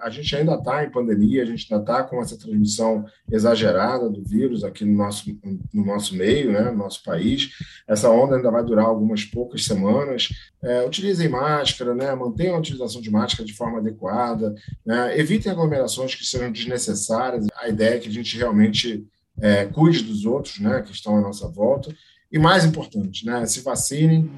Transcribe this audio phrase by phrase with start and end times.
[0.00, 4.22] A gente ainda está em pandemia, a gente ainda está com essa transmissão exagerada do
[4.22, 5.30] vírus aqui no nosso,
[5.72, 7.50] no nosso meio, né, no nosso país.
[7.88, 10.28] Essa onda ainda vai durar algumas poucas semanas.
[10.62, 16.14] É, utilizem máscara, né, mantenham a utilização de máscara de forma adequada, né, evitem aglomerações
[16.14, 17.46] que sejam desnecessárias.
[17.56, 19.06] A ideia é que a gente realmente
[19.40, 21.94] é, cuide dos outros né, que estão à nossa volta.
[22.32, 24.30] E mais importante, né, se vacinem.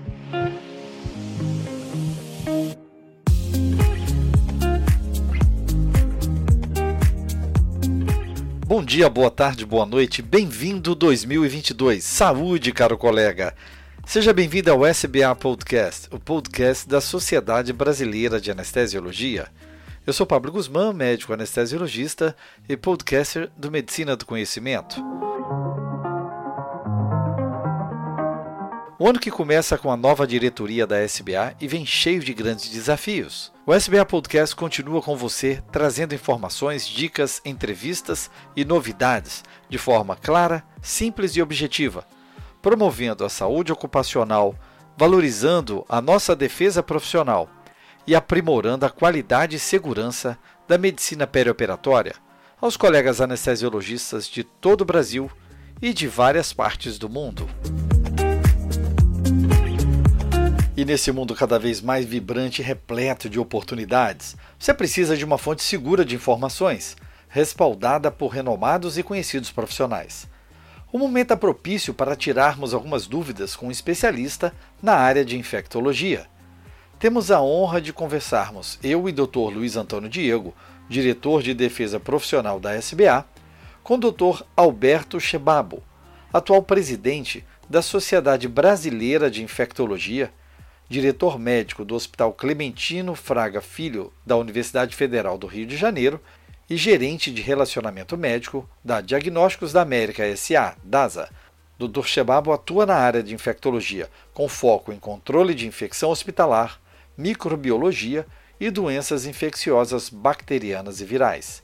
[8.82, 12.02] Bom dia, boa tarde, boa noite, bem-vindo 2022.
[12.02, 13.54] Saúde, caro colega.
[14.04, 19.46] Seja bem-vindo ao SBA Podcast, o podcast da Sociedade Brasileira de Anestesiologia.
[20.04, 22.34] Eu sou Pablo Guzmán, médico anestesiologista
[22.68, 25.00] e podcaster do Medicina do Conhecimento.
[29.02, 32.68] O ano que começa com a nova diretoria da SBA e vem cheio de grandes
[32.68, 33.52] desafios.
[33.66, 40.62] O SBA Podcast continua com você, trazendo informações, dicas, entrevistas e novidades de forma clara,
[40.80, 42.06] simples e objetiva,
[42.62, 44.54] promovendo a saúde ocupacional,
[44.96, 47.50] valorizando a nossa defesa profissional
[48.06, 52.14] e aprimorando a qualidade e segurança da medicina perioperatória
[52.60, 55.28] aos colegas anestesiologistas de todo o Brasil
[55.82, 57.48] e de várias partes do mundo.
[60.82, 65.38] E nesse mundo cada vez mais vibrante e repleto de oportunidades, você precisa de uma
[65.38, 66.96] fonte segura de informações,
[67.28, 70.26] respaldada por renomados e conhecidos profissionais.
[70.92, 74.52] O momento é propício para tirarmos algumas dúvidas com um especialista
[74.82, 76.26] na área de infectologia.
[76.98, 79.54] Temos a honra de conversarmos, eu e Dr.
[79.54, 80.52] Luiz Antônio Diego,
[80.88, 83.24] diretor de defesa profissional da SBA,
[83.84, 84.42] com Dr.
[84.56, 85.80] Alberto Chebabo,
[86.32, 90.32] atual presidente da Sociedade Brasileira de Infectologia
[90.92, 96.20] diretor médico do Hospital Clementino Fraga Filho da Universidade Federal do Rio de Janeiro
[96.68, 101.30] e gerente de relacionamento médico da Diagnósticos da América SA, DASA.
[101.78, 102.04] Dr.
[102.04, 106.78] Chebabo atua na área de infectologia, com foco em controle de infecção hospitalar,
[107.16, 108.26] microbiologia
[108.60, 111.62] e doenças infecciosas bacterianas e virais.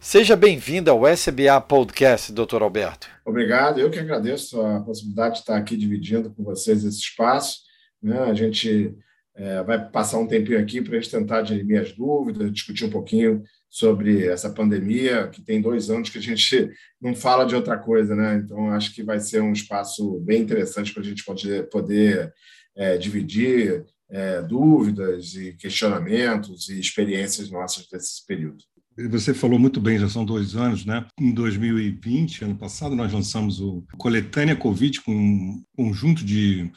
[0.00, 2.62] Seja bem-vindo ao SBA Podcast, Dr.
[2.62, 3.08] Alberto.
[3.24, 7.67] Obrigado, eu que agradeço a possibilidade de estar aqui dividindo com vocês esse espaço
[8.02, 8.18] né?
[8.20, 8.96] A gente
[9.34, 12.90] é, vai passar um tempinho aqui para a gente tentar dirimir as dúvidas, discutir um
[12.90, 16.70] pouquinho sobre essa pandemia, que tem dois anos que a gente
[17.00, 18.42] não fala de outra coisa, né?
[18.44, 22.32] Então, acho que vai ser um espaço bem interessante para a gente poder, poder
[22.76, 28.64] é, dividir é, dúvidas e questionamentos e experiências nossas desse período.
[29.10, 31.06] Você falou muito bem, já são dois anos, né?
[31.20, 36.68] Em 2020, ano passado, nós lançamos o Coletânea Covid com um conjunto de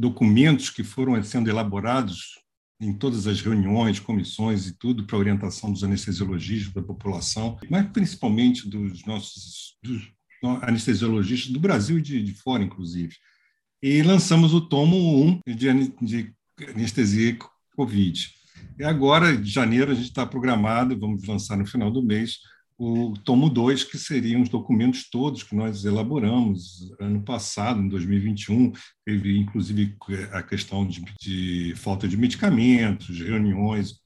[0.00, 2.40] documentos que foram sendo elaborados
[2.80, 8.66] em todas as reuniões, comissões e tudo para orientação dos anestesiologistas da população, mas principalmente
[8.66, 10.10] dos nossos dos
[10.62, 13.14] anestesiologistas do Brasil e de, de fora, inclusive.
[13.82, 16.34] E lançamos o tomo 1 de, de
[16.74, 17.36] anestesia
[17.76, 18.30] COVID.
[18.78, 22.38] E agora, de janeiro, a gente está programado, vamos lançar no final do mês,
[22.82, 28.72] o tomo 2, que seriam os documentos todos que nós elaboramos ano passado, em 2021,
[29.04, 29.94] teve inclusive
[30.32, 34.00] a questão de, de falta de medicamentos, reuniões,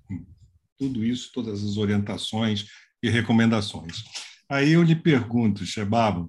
[0.76, 2.66] tudo isso, todas as orientações
[3.00, 4.02] e recomendações.
[4.50, 6.28] Aí eu lhe pergunto, Shebabo,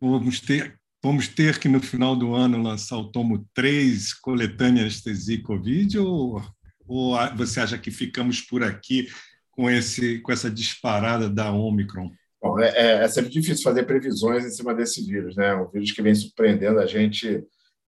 [0.00, 5.34] vamos ter, vamos ter que no final do ano lançar o tomo 3, coletânea anestesia
[5.34, 6.40] e Covid, ou,
[6.86, 9.08] ou você acha que ficamos por aqui
[9.52, 12.10] com, esse, com essa disparada da Omicron?
[12.42, 15.54] Bom, é, é, é, sempre difícil fazer previsões em cima desse vírus, né?
[15.54, 17.44] Um vírus que vem surpreendendo a gente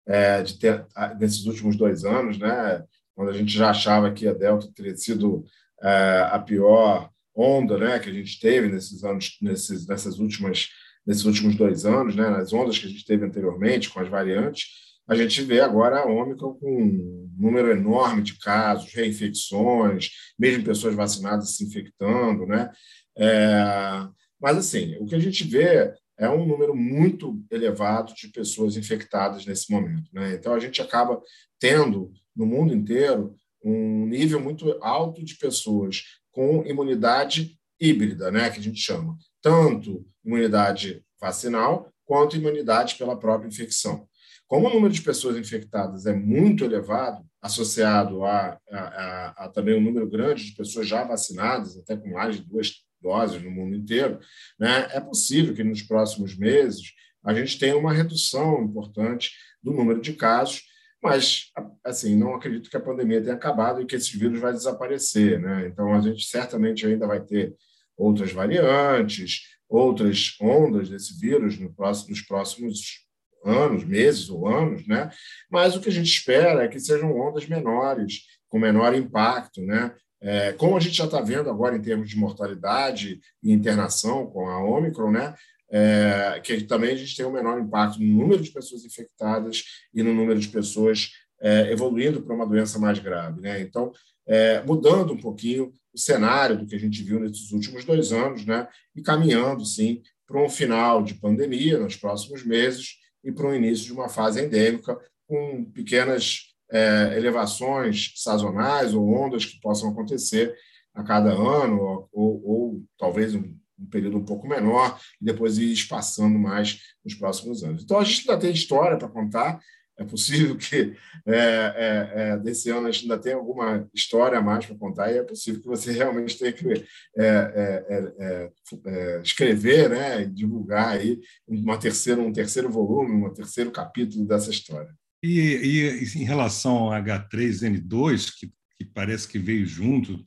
[0.07, 0.87] é, de ter,
[1.19, 2.85] nesses últimos dois anos, né?
[3.17, 5.45] Quando a gente já achava que a Delta teria sido
[5.83, 7.99] é, a pior onda, né?
[7.99, 10.69] Que a gente teve nesses anos, nesses, nessas últimas,
[11.05, 12.31] nesses últimos dois anos, né?
[12.31, 14.67] Nas ondas que a gente teve anteriormente com as variantes,
[15.07, 20.95] a gente vê agora a Ômicron com um número enorme de casos, reinfecções, mesmo pessoas
[20.95, 22.71] vacinadas se infectando, né?
[23.17, 24.09] É,
[24.41, 29.45] mas, assim, o que a gente vê é um número muito elevado de pessoas infectadas
[29.47, 30.35] nesse momento, né?
[30.35, 31.21] Então, a gente acaba
[31.59, 38.51] tendo, no mundo inteiro, um nível muito alto de pessoas com imunidade híbrida, né?
[38.51, 39.17] Que a gente chama.
[39.43, 44.07] Tanto imunidade vacinal quanto imunidade pela própria infecção.
[44.47, 49.77] Como o número de pessoas infectadas é muito elevado, associado a, a, a, a, também
[49.77, 53.77] um número grande de pessoas já vacinadas, até com mais de duas doses no mundo
[53.77, 54.19] inteiro,
[54.59, 56.93] né, é possível que nos próximos meses
[57.23, 59.33] a gente tenha uma redução importante
[59.63, 60.63] do número de casos,
[61.03, 61.51] mas
[61.85, 65.67] assim não acredito que a pandemia tenha acabado e que esse vírus vai desaparecer, né?
[65.67, 67.55] Então a gente certamente ainda vai ter
[67.97, 73.04] outras variantes, outras ondas desse vírus no próximo, nos próximos
[73.45, 75.11] anos, meses ou anos, né?
[75.51, 79.95] Mas o que a gente espera é que sejam ondas menores, com menor impacto, né?
[80.21, 84.49] É, como a gente já está vendo agora em termos de mortalidade e internação com
[84.49, 85.35] a Omicron, né?
[85.71, 90.03] É, que também a gente tem um menor impacto no número de pessoas infectadas e
[90.03, 91.11] no número de pessoas
[91.41, 93.41] é, evoluindo para uma doença mais grave.
[93.41, 93.61] Né?
[93.61, 93.93] Então,
[94.27, 98.45] é, mudando um pouquinho o cenário do que a gente viu nesses últimos dois anos,
[98.47, 98.67] né?
[98.95, 102.95] e caminhando, sim, para um final de pandemia nos próximos meses
[103.25, 109.45] e para o início de uma fase endêmica, com pequenas é, elevações sazonais ou ondas
[109.45, 110.55] que possam acontecer
[110.95, 115.73] a cada ano, ou, ou, talvez um, um, período um pouco menor, e depois ir
[115.73, 117.83] espaçando mais nos próximos anos.
[117.83, 119.61] Então, a gente ainda tem história para contar,
[119.97, 120.97] é possível que
[121.27, 125.13] é, é, é, desse ano a gente ainda tenha alguma história a mais para contar
[125.13, 126.83] e é possível que você realmente tenha que é,
[127.17, 128.51] é,
[128.87, 134.51] é, escrever né, e divulgar aí uma terceira, um terceiro volume, um terceiro capítulo dessa
[134.51, 134.93] história.
[135.23, 140.25] E, e em relação ao H3N2, que, que parece que veio junto, o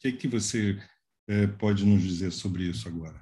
[0.00, 0.78] que, que você
[1.58, 3.20] pode nos dizer sobre isso agora?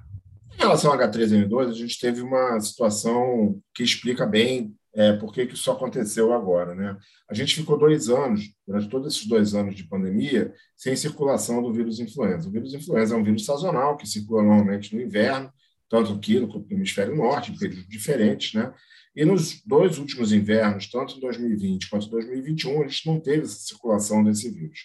[0.57, 5.43] Em relação ao H3N2, a gente teve uma situação que explica bem é, por que,
[5.43, 6.73] isso aconteceu agora.
[6.73, 6.97] Né?
[7.29, 11.71] A gente ficou dois anos, durante todos esses dois anos de pandemia, sem circulação do
[11.71, 12.49] vírus influenza.
[12.49, 15.53] O vírus influenza é um vírus sazonal que circula normalmente no inverno,
[15.87, 18.73] tanto aqui no hemisfério norte, em períodos diferentes, né?
[19.15, 23.43] E nos dois últimos invernos, tanto em 2020 quanto em 2021, a gente não teve
[23.43, 24.79] essa circulação desse vírus.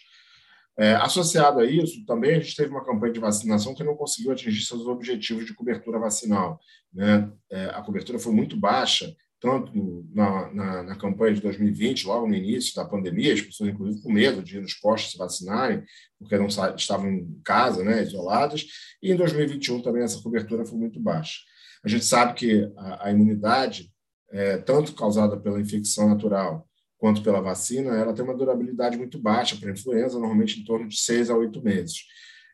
[0.79, 4.33] É, associado a isso, também a gente teve uma campanha de vacinação que não conseguiu
[4.33, 6.61] atingir seus objetivos de cobertura vacinal.
[6.93, 7.31] Né?
[7.51, 12.35] É, a cobertura foi muito baixa tanto na, na, na, campanha de 2020, logo no
[12.35, 15.83] início da pandemia, as pessoas, inclusive, com medo de ir nos postos se vacinarem,
[16.17, 18.65] porque não estavam em casa, né, isoladas,
[19.03, 21.41] e em 2021 também essa cobertura foi muito baixa.
[21.85, 23.91] A gente sabe que a, a imunidade,
[24.31, 26.65] é, tanto causada pela infecção natural
[26.97, 30.87] quanto pela vacina, ela tem uma durabilidade muito baixa para a influenza, normalmente em torno
[30.87, 32.05] de seis a oito meses.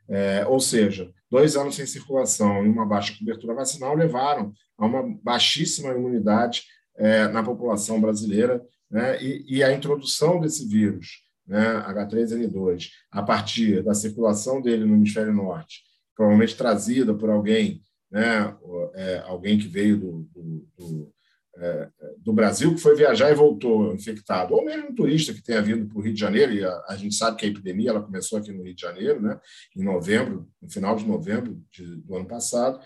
[0.08, 5.02] É, ou seja, dois anos sem circulação e uma baixa cobertura vacinal levaram a uma
[5.22, 6.62] baixíssima imunidade
[6.98, 9.22] é, na população brasileira, né?
[9.22, 15.32] e, e, a introdução desse vírus, né, H3N2, a partir da circulação dele no hemisfério
[15.32, 15.82] norte,
[16.14, 17.80] provavelmente trazida por alguém,
[18.10, 18.54] né,
[18.94, 21.12] é, alguém que veio do, do, do,
[21.56, 25.62] é, do, Brasil, que foi viajar e voltou infectado, ou mesmo um turista que tenha
[25.62, 28.02] vindo para o Rio de Janeiro, e a, a, gente sabe que a epidemia ela
[28.02, 29.38] começou aqui no Rio de Janeiro, né,
[29.76, 32.80] em novembro, no final de novembro de, do ano passado,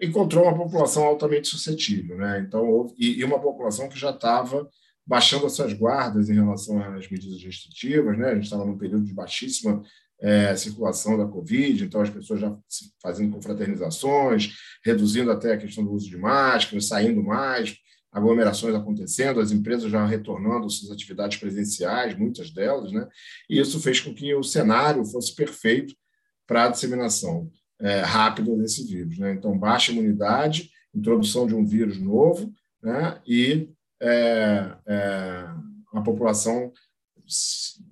[0.00, 2.40] encontrou uma população altamente suscetível, né?
[2.40, 4.68] Então, e, e uma população que já estava
[5.06, 8.30] baixando as suas guardas em relação às medidas restritivas, né?
[8.30, 9.82] A gente estava num período de baixíssima
[10.20, 12.56] é, circulação da Covid, então as pessoas já
[13.00, 14.54] fazendo confraternizações,
[14.84, 17.76] reduzindo até a questão do uso de máscaras, saindo mais,
[18.10, 23.06] aglomerações acontecendo, as empresas já retornando suas atividades presenciais, muitas delas, né?
[23.48, 25.94] E isso fez com que o cenário fosse perfeito
[26.46, 29.18] para a disseminação é, rápida desse vírus.
[29.18, 29.32] Né?
[29.32, 32.52] Então, baixa imunidade, introdução de um vírus novo
[32.82, 33.20] né?
[33.26, 33.70] e
[34.00, 35.48] é, é,
[35.92, 36.72] a população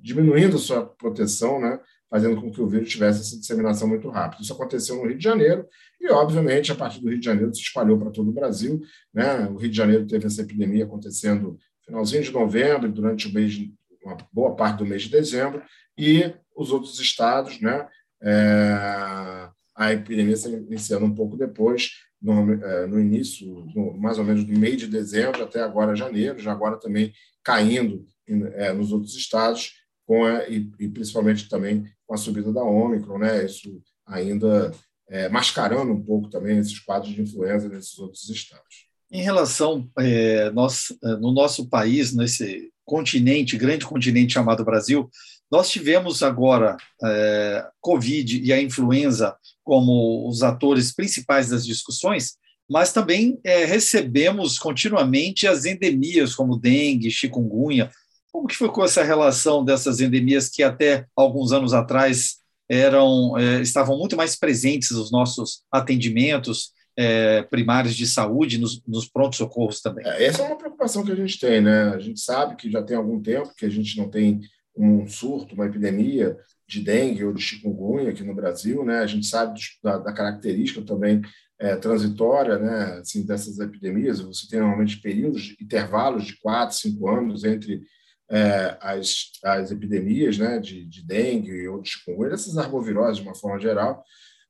[0.00, 1.78] diminuindo sua proteção, né?
[2.08, 4.42] fazendo com que o vírus tivesse essa disseminação muito rápida.
[4.42, 5.66] Isso aconteceu no Rio de Janeiro
[6.00, 8.80] e, obviamente, a partir do Rio de Janeiro se espalhou para todo o Brasil.
[9.12, 9.46] Né?
[9.48, 13.52] O Rio de Janeiro teve essa epidemia acontecendo no finalzinho de novembro, durante o mês
[13.52, 13.74] de,
[14.04, 15.62] uma boa parte do mês de dezembro,
[15.98, 17.88] e os outros estados, né?
[18.22, 21.90] É, a epidemia se iniciando um pouco depois,
[22.20, 26.38] no, é, no início, no, mais ou menos do meio de dezembro até agora janeiro,
[26.38, 27.12] já agora também
[27.44, 28.06] caindo
[28.54, 29.72] é, nos outros estados,
[30.06, 33.44] com a, e, e, principalmente também com a subida da Ômicron, né?
[33.44, 34.72] isso ainda
[35.08, 38.86] é, mascarando um pouco também esses quadros de influenza nesses outros estados.
[39.10, 45.10] Em relação, é, nós, é, no nosso país, nesse continente, grande continente chamado Brasil,
[45.50, 52.34] nós tivemos agora é, Covid e a influenza como os atores principais das discussões,
[52.68, 57.90] mas também é, recebemos continuamente as endemias como dengue, chikungunya.
[58.32, 62.36] Como que ficou essa relação dessas endemias que até alguns anos atrás
[62.68, 69.06] eram é, estavam muito mais presentes nos nossos atendimentos é, primários de saúde, nos, nos
[69.06, 70.04] prontos socorros também?
[70.06, 71.90] É, essa é uma preocupação que a gente tem, né?
[71.90, 74.40] A gente sabe que já tem algum tempo que a gente não tem
[74.76, 76.36] um surto, uma epidemia
[76.68, 78.98] de dengue ou de chikungunya aqui no Brasil, né?
[78.98, 81.22] A gente sabe da, da característica também
[81.58, 82.98] é, transitória, né?
[83.00, 84.20] Assim, dessas epidemias.
[84.20, 87.82] Você tem normalmente períodos, intervalos de quatro, cinco anos entre
[88.30, 93.34] é, as, as epidemias né, de, de dengue e outros chikungunya, essas arboviroses de uma
[93.34, 94.02] forma geral,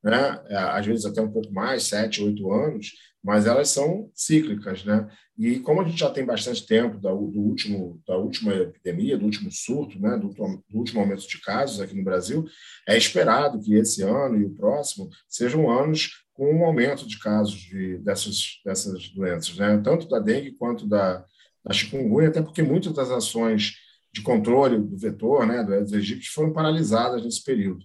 [0.03, 2.93] né, é, às vezes até um pouco mais, sete, oito anos,
[3.27, 5.09] mas elas são cíclicas, né?
[5.37, 9.25] E como a gente já tem bastante tempo do, do último, da última epidemia, do
[9.25, 12.45] último surto, né, do, do, último aumento de casos aqui no Brasil,
[12.89, 17.57] é esperado que esse ano e o próximo sejam anos com um aumento de casos
[17.57, 19.77] de, dessas, dessas doenças, né?
[19.83, 21.25] tanto da dengue quanto da,
[21.65, 23.73] da chikungunya, até porque muitas das ações
[24.15, 27.85] de controle do vetor, né, do Aedes aegypti, foram paralisadas nesse período.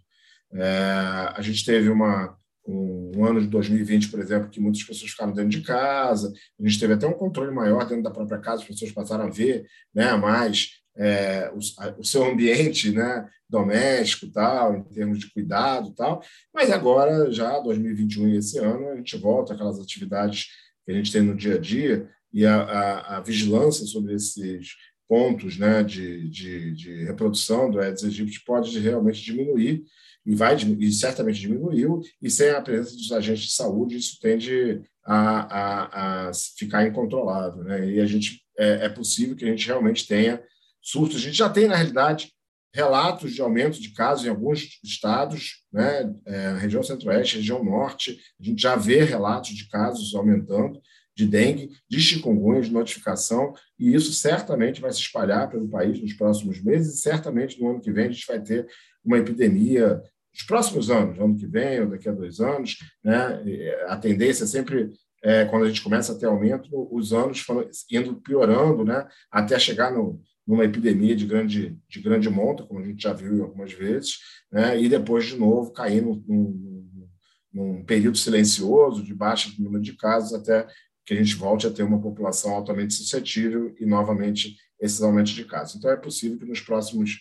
[0.54, 2.38] É, a gente teve uma,
[2.72, 6.80] um, ano de 2020, por exemplo, que muitas pessoas ficaram dentro de casa, a gente
[6.80, 10.16] teve até um controle maior dentro da própria casa, as pessoas passaram a ver né,
[10.16, 11.60] mais é, o,
[12.00, 16.24] o, seu ambiente né, doméstico, tal, em termos de cuidado, tal.
[16.54, 20.48] Mas agora, já 2021 e esse ano, a gente volta àquelas atividades
[20.86, 24.76] que a gente tem no dia a dia e a, a, a vigilância sobre esses
[25.08, 29.84] pontos né, de, de, de reprodução do Aedes aegypti pode realmente diminuir
[30.26, 34.82] e vai e certamente diminuiu, e sem a presença dos agentes de saúde, isso tende
[35.04, 37.64] a, a, a ficar incontrolável.
[37.64, 37.92] Né?
[37.92, 40.42] E a gente é, é, possível que a gente realmente tenha
[40.82, 41.18] surtos.
[41.18, 42.32] A gente já tem, na realidade,
[42.74, 46.14] relatos de aumento de casos em alguns estados, né?
[46.26, 50.82] É, região centro-oeste, região norte, a gente já vê relatos de casos aumentando
[51.22, 56.14] de dengue, de chikungunya, de notificação, e isso certamente vai se espalhar pelo país nos
[56.14, 58.68] próximos meses, e certamente no ano que vem a gente vai ter
[59.04, 60.02] uma epidemia
[60.34, 63.44] nos próximos anos, ano que vem ou daqui a dois anos, né?
[63.88, 64.92] A tendência é sempre
[65.24, 67.46] é, quando a gente começa a ter aumento, os anos
[67.92, 69.08] indo piorando, né?
[69.30, 73.44] Até chegar no, numa epidemia de grande de grande monta, como a gente já viu
[73.44, 74.18] algumas vezes,
[74.52, 74.82] né?
[74.82, 77.08] E depois de novo cair num, num,
[77.54, 80.66] num período silencioso de baixo número de casos até
[81.12, 85.44] que a gente volte a ter uma população altamente suscetível e novamente esses aumentos de
[85.44, 85.76] casos.
[85.76, 87.20] Então é possível que nos próximos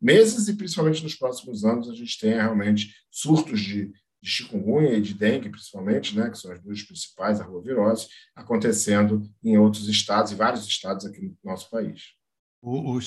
[0.00, 5.02] meses e principalmente nos próximos anos a gente tenha realmente surtos de, de chikungunya e
[5.02, 8.06] de dengue, principalmente, né, que são as duas principais arboviroses,
[8.36, 12.00] acontecendo em outros estados, e vários estados aqui no nosso país.
[12.62, 13.00] O, o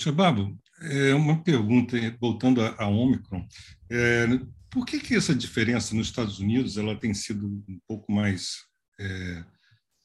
[0.81, 3.47] é uma pergunta, voltando a, a Omicron,
[3.89, 4.25] é,
[4.69, 8.65] por que, que essa diferença nos Estados Unidos ela tem sido um pouco mais
[8.99, 9.45] é,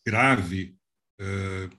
[0.07, 0.76] grave
[1.21, 1.71] é,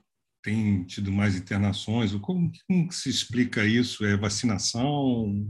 [0.42, 2.12] tem tido mais internações?
[2.16, 4.04] Como, como se explica isso?
[4.04, 5.46] É vacinação?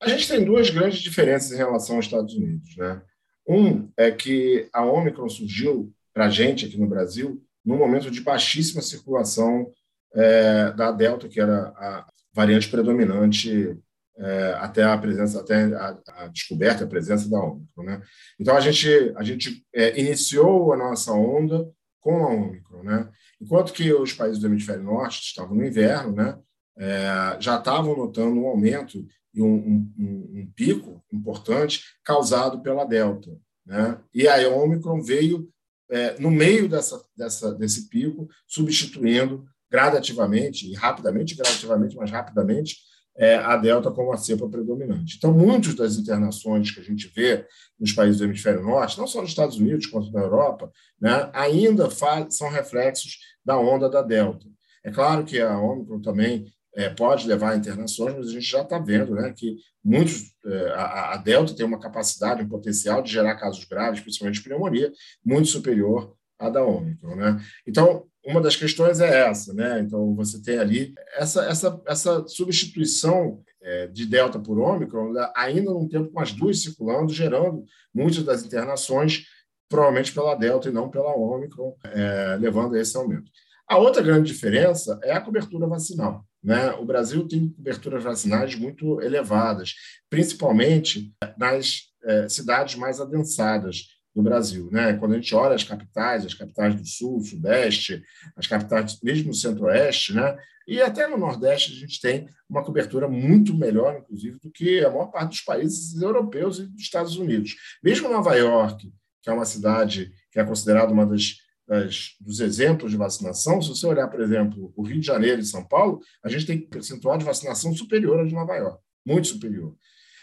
[0.00, 2.76] A gente tem duas grandes diferenças em relação aos Estados Unidos.
[2.76, 3.02] Né?
[3.46, 8.20] Um é que a Omicron surgiu para a gente aqui no Brasil num momento de
[8.20, 9.70] baixíssima circulação
[10.14, 13.76] é, da Delta, que era a variante predominante
[14.16, 17.84] é, até a presença, até a, a, descoberta, a presença da Omicron.
[17.84, 18.02] Né?
[18.40, 21.68] Então, a gente, a gente é, iniciou a nossa onda
[22.08, 22.82] com a Omicron.
[22.82, 23.10] Né?
[23.38, 26.38] Enquanto que os países do hemisfério norte estavam no inverno, né,
[26.78, 29.54] é, já estavam notando um aumento e um,
[29.98, 33.30] um, um, pico importante causado pela Delta.
[33.66, 34.00] Né?
[34.14, 35.50] E a Omicron veio
[35.90, 42.78] é, no meio dessa, dessa, desse pico, substituindo gradativamente, e rapidamente, gradativamente, mas rapidamente,
[43.18, 45.16] é, a Delta como a cepa predominante.
[45.16, 47.44] Então, muitas das internações que a gente vê
[47.78, 50.70] nos países do hemisfério norte, não só nos Estados Unidos quanto na Europa,
[51.00, 51.88] né, ainda
[52.30, 54.46] são reflexos da onda da Delta.
[54.84, 56.46] É claro que a Ômicron também
[56.76, 60.70] é, pode levar a internações, mas a gente já está vendo né, que muitos, é,
[60.74, 64.92] a, a, Delta tem uma capacidade, um potencial de gerar casos graves, principalmente pneumonia,
[65.24, 67.16] muito superior à da Ômicron.
[67.16, 67.44] Né?
[67.66, 69.80] Então, uma das questões é essa, né?
[69.80, 75.88] Então você tem ali essa essa essa substituição é, de delta por ômicron ainda num
[75.88, 79.24] tempo com as duas circulando, gerando muitas das internações
[79.68, 83.30] provavelmente pela delta e não pela ômicron, é, levando a esse aumento.
[83.66, 86.24] A outra grande diferença é a cobertura vacinal.
[86.42, 86.72] Né?
[86.72, 89.74] O Brasil tem coberturas vacinais muito elevadas,
[90.08, 94.68] principalmente nas é, cidades mais adensadas do Brasil.
[94.72, 94.94] Né?
[94.94, 98.02] Quando a gente olha as capitais, as capitais do Sul, Sudeste,
[98.36, 100.36] as capitais mesmo no Centro-Oeste, né?
[100.66, 104.90] e até no Nordeste, a gente tem uma cobertura muito melhor, inclusive, do que a
[104.90, 107.54] maior parte dos países europeus e dos Estados Unidos.
[107.82, 112.90] Mesmo Nova York, que é uma cidade que é considerada uma das, das, dos exemplos
[112.90, 116.28] de vacinação, se você olhar, por exemplo, o Rio de Janeiro e São Paulo, a
[116.28, 119.76] gente tem percentual de vacinação superior ao de Nova York, muito superior.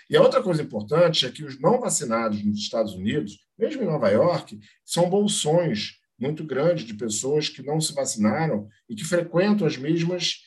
[0.10, 3.88] E a outra coisa importante é que os não vacinados nos Estados Unidos, mesmo em
[3.88, 9.68] Nova York, são bolsões muito grandes de pessoas que não se vacinaram e que frequentam
[9.68, 10.42] as mesmas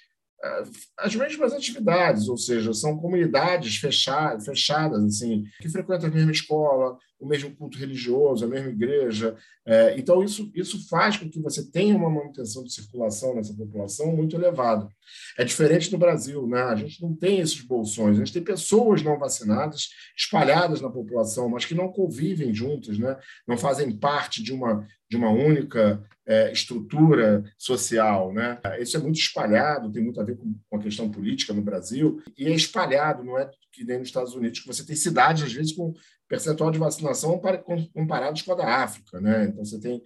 [0.96, 6.96] as mesmas atividades, ou seja, são comunidades fechadas, fechadas assim, que frequentam a mesma escola,
[7.18, 9.36] o mesmo culto religioso, a mesma igreja.
[9.66, 14.14] É, então, isso, isso faz com que você tenha uma manutenção de circulação nessa população
[14.14, 14.88] muito elevada.
[15.36, 16.62] É diferente do Brasil, né?
[16.62, 21.48] a gente não tem esses bolsões, a gente tem pessoas não vacinadas espalhadas na população,
[21.48, 23.16] mas que não convivem juntas, né?
[23.46, 28.32] não fazem parte de uma, de uma única é, estrutura social.
[28.32, 28.58] Né?
[28.78, 32.22] Isso é muito espalhado, tem muito a ver com, com a questão política no Brasil,
[32.36, 35.52] e é espalhado, não é que nem nos Estados Unidos, que você tem cidades, às
[35.52, 35.94] vezes, com
[36.28, 37.40] percentual de vacinação
[37.94, 39.20] comparados com a da África.
[39.20, 39.46] Né?
[39.46, 40.02] Então, você tem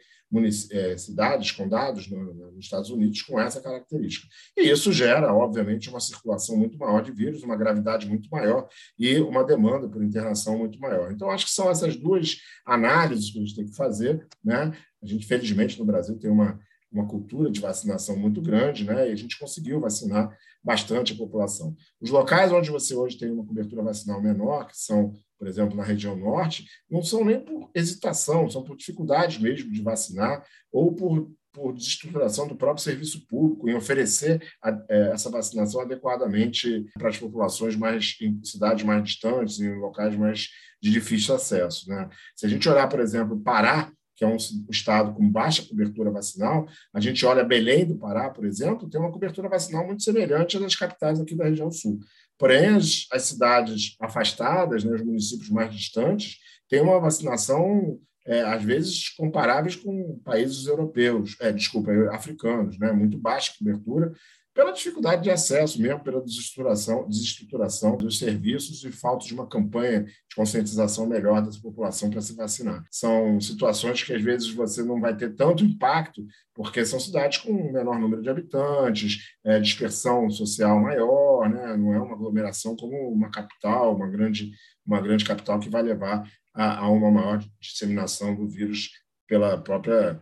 [0.70, 4.26] é, cidades, condados no, nos Estados Unidos com essa característica.
[4.56, 9.18] E isso gera, obviamente, uma circulação muito maior de vírus, uma gravidade muito maior e
[9.20, 11.12] uma demanda por internação muito maior.
[11.12, 14.26] Então, acho que são essas duas análises que a gente tem que fazer.
[14.42, 14.72] Né?
[15.02, 16.58] A gente, felizmente, no Brasil tem uma,
[16.90, 19.08] uma cultura de vacinação muito grande, né?
[19.08, 21.74] e a gente conseguiu vacinar bastante a população.
[22.00, 25.12] Os locais onde você hoje tem uma cobertura vacinal menor, que são,
[25.42, 29.82] por exemplo, na região norte, não são nem por hesitação, são por dificuldades mesmo de
[29.82, 35.80] vacinar ou por, por desestruturação do próprio serviço público em oferecer a, é, essa vacinação
[35.80, 40.48] adequadamente para as populações mais em cidades mais distantes, em locais mais
[40.80, 41.88] de difícil acesso.
[41.88, 42.08] Né?
[42.36, 44.36] Se a gente olhar, por exemplo, Pará, que é um
[44.70, 49.10] estado com baixa cobertura vacinal, a gente olha Belém do Pará, por exemplo, tem uma
[49.10, 51.98] cobertura vacinal muito semelhante às das capitais aqui da região sul.
[52.38, 58.62] Porém, as, as cidades afastadas, né, os municípios mais distantes, têm uma vacinação, é, às
[58.62, 64.12] vezes, comparáveis com países europeus, é, desculpa, africanos, né, muito baixa cobertura,
[64.54, 70.04] pela dificuldade de acesso, mesmo pela desestruturação, desestruturação dos serviços e falta de uma campanha
[70.04, 72.84] de conscientização melhor dessa população para se vacinar.
[72.90, 77.50] São situações que às vezes você não vai ter tanto impacto, porque são cidades com
[77.50, 81.76] um menor número de habitantes, é, dispersão social maior, né?
[81.76, 84.50] não é uma aglomeração como uma capital, uma grande,
[84.86, 88.90] uma grande capital que vai levar a, a uma maior disseminação do vírus
[89.26, 90.20] pela própria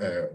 [0.00, 0.32] é,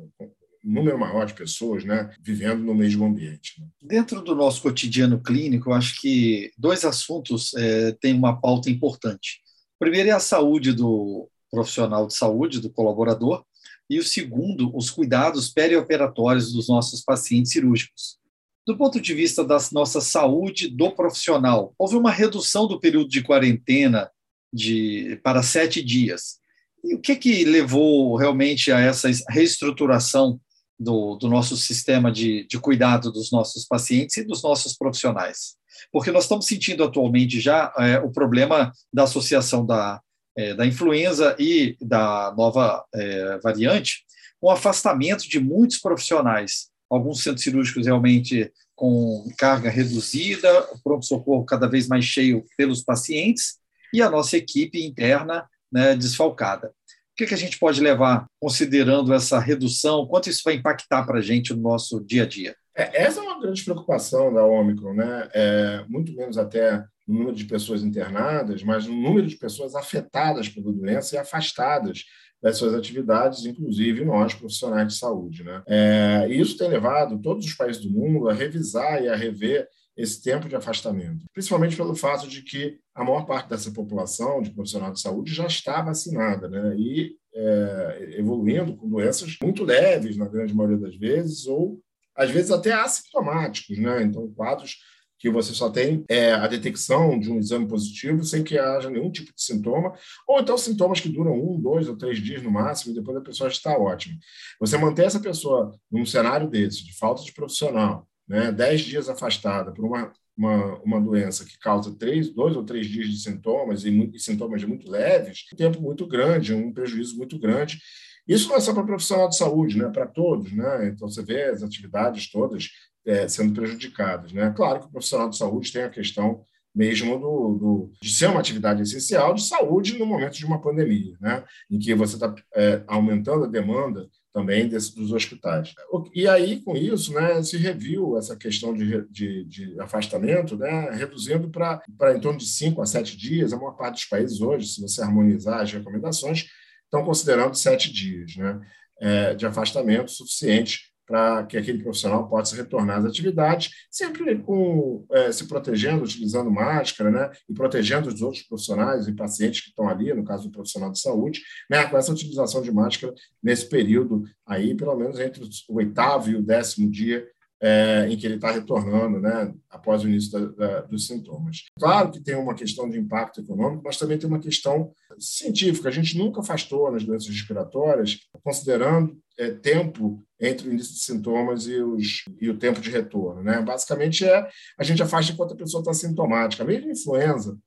[0.63, 3.59] número maior de pessoas né, vivendo no mesmo ambiente.
[3.59, 3.67] Né?
[3.81, 9.41] Dentro do nosso cotidiano clínico, eu acho que dois assuntos é, têm uma pauta importante.
[9.75, 13.43] O primeiro é a saúde do profissional de saúde, do colaborador,
[13.89, 18.17] e o segundo, os cuidados perioperatórios dos nossos pacientes cirúrgicos.
[18.65, 23.21] Do ponto de vista da nossa saúde do profissional, houve uma redução do período de
[23.21, 24.09] quarentena
[24.51, 26.37] de, para sete dias.
[26.83, 30.39] E o que, que levou realmente a essa reestruturação
[30.79, 35.55] do, do nosso sistema de, de cuidado dos nossos pacientes e dos nossos profissionais.
[35.91, 40.01] Porque nós estamos sentindo atualmente já é, o problema da associação da,
[40.37, 44.03] é, da influenza e da nova é, variante,
[44.41, 51.67] um afastamento de muitos profissionais, alguns centros cirúrgicos realmente com carga reduzida, o pronto-socorro cada
[51.67, 53.57] vez mais cheio pelos pacientes
[53.93, 56.71] e a nossa equipe interna né, desfalcada.
[57.13, 60.07] O que, que a gente pode levar considerando essa redução?
[60.07, 62.55] Quanto isso vai impactar para a gente no nosso dia a dia?
[62.75, 65.29] É, essa é uma grande preocupação da Omicron, né?
[65.31, 70.49] É, muito menos até no número de pessoas internadas, mas no número de pessoas afetadas
[70.49, 72.03] pela doença e afastadas
[72.41, 75.43] das suas atividades, inclusive nós, profissionais de saúde.
[75.43, 75.61] Né?
[75.67, 79.67] É, e isso tem levado todos os países do mundo a revisar e a rever
[79.95, 84.51] esse tempo de afastamento, principalmente pelo fato de que a maior parte dessa população de
[84.51, 86.75] profissional de saúde já está vacinada, né?
[86.77, 91.79] E é, evoluindo com doenças muito leves, na grande maioria das vezes, ou
[92.15, 94.03] às vezes até assintomáticos, né?
[94.03, 94.77] Então, quadros
[95.23, 99.09] que você só tem é, a detecção de um exame positivo sem que haja nenhum
[99.09, 99.93] tipo de sintoma,
[100.27, 103.21] ou então sintomas que duram um, dois ou três dias no máximo e depois a
[103.21, 104.17] pessoa está ótima.
[104.59, 109.71] Você manter essa pessoa num cenário desse, de falta de profissional, né, dez dias afastada
[109.71, 114.11] por uma, uma, uma doença que causa três, dois ou três dias de sintomas e,
[114.13, 117.79] e sintomas muito leves, um tempo muito grande, um prejuízo muito grande.
[118.27, 119.89] Isso não é só para profissional de saúde, né?
[119.89, 120.51] para todos.
[120.51, 120.87] Né?
[120.87, 122.69] Então, você vê as atividades todas
[123.05, 124.31] é, sendo prejudicadas.
[124.31, 124.51] Né?
[124.55, 128.39] Claro que o profissional de saúde tem a questão mesmo do, do, de ser uma
[128.39, 131.43] atividade essencial de saúde no momento de uma pandemia, né?
[131.69, 135.73] em que você está é, aumentando a demanda também desse, dos hospitais.
[136.13, 141.49] E aí, com isso, né, se reviu essa questão de, de, de afastamento, né, reduzindo
[141.49, 141.81] para
[142.15, 143.53] em torno de cinco a sete dias.
[143.53, 146.47] A maior parte dos países hoje, se você harmonizar as recomendações,
[146.83, 148.59] estão considerando sete dias né,
[148.99, 155.31] é, de afastamento suficiente para que aquele profissional possa retornar às atividades, sempre com, é,
[155.31, 160.13] se protegendo, utilizando máscara, né, e protegendo os outros profissionais e pacientes que estão ali,
[160.13, 164.75] no caso do profissional de saúde, né, com essa utilização de máscara nesse período aí,
[164.75, 167.27] pelo menos entre o oitavo e o décimo dia
[167.63, 171.63] é, em que ele está retornando né, após o início da, da, dos sintomas.
[171.79, 175.87] Claro que tem uma questão de impacto econômico, mas também tem uma questão científica.
[175.87, 181.65] A gente nunca afastou nas doenças respiratórias, considerando é, tempo entre o início de sintomas
[181.65, 183.41] e, os, e o tempo de retorno.
[183.41, 183.61] Né?
[183.61, 186.65] Basicamente, é a gente afasta enquanto a pessoa está sintomática.
[186.65, 187.57] Mesmo influenza,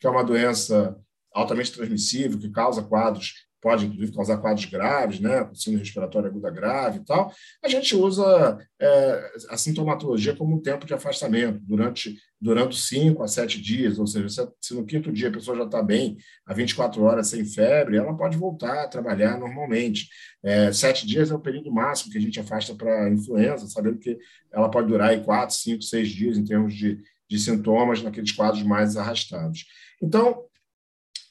[0.00, 0.98] que é uma doença
[1.32, 3.34] altamente transmissível, que causa quadros
[3.64, 7.96] pode inclusive causar quadros graves, né, com síndrome respiratória aguda grave e tal, a gente
[7.96, 13.98] usa é, a sintomatologia como um tempo de afastamento durante durante 5 a 7 dias,
[13.98, 17.28] ou seja, se, se no quinto dia a pessoa já está bem, há 24 horas
[17.28, 20.10] sem febre, ela pode voltar a trabalhar normalmente.
[20.42, 24.18] É, sete dias é o período máximo que a gente afasta para influenza, sabendo que
[24.52, 28.62] ela pode durar aí 4, 5, 6 dias em termos de, de sintomas naqueles quadros
[28.62, 29.64] mais arrastados.
[30.02, 30.43] Então,